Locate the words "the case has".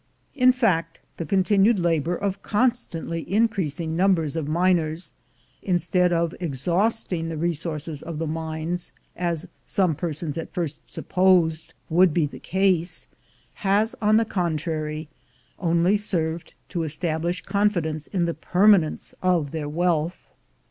12.25-13.93